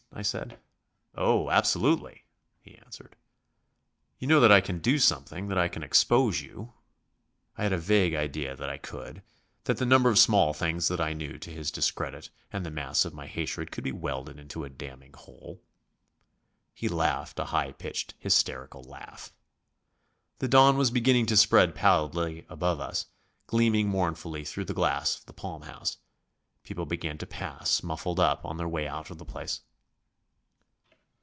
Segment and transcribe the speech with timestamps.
[0.13, 0.59] I said.
[1.15, 2.25] "Oh, absolutely,"
[2.59, 3.15] he answered.
[4.19, 6.73] "You know that I can do something, that I can expose you."
[7.57, 9.23] I had a vague idea that I could,
[9.63, 13.03] that the number of small things that I knew to his discredit and the mass
[13.05, 15.63] of my hatred could be welded into a damning whole.
[16.73, 19.31] He laughed a high pitched, hysterical laugh.
[20.39, 23.05] The dawn was beginning to spread pallidly above us,
[23.47, 25.97] gleaming mournfully through the glass of the palm house.
[26.63, 29.61] People began to pass, muffled up, on their way out of the place.